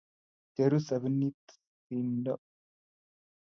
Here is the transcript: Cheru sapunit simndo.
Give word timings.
Cheru 0.53 0.77
sapunit 0.87 1.41
simndo. 1.85 2.33